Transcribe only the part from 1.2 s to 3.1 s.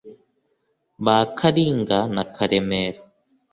Karinga na Karemera*.